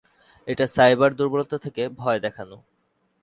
[0.47, 2.57] এটা সাইবার দূর্বলতা থেকে ভয় দেখানো।